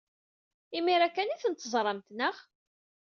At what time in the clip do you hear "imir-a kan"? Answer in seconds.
0.77-1.31